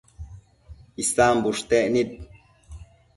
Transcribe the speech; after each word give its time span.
Isan 1.03 1.35
bushtec 1.47 1.85
nid 1.97 2.09